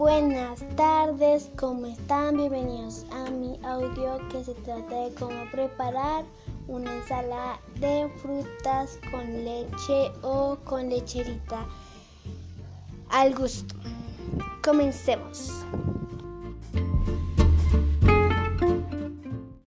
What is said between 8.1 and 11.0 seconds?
frutas con leche o con